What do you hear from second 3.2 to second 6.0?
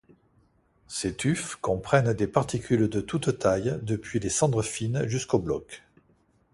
tailles, depuis les cendres fines jusqu'aux blocs.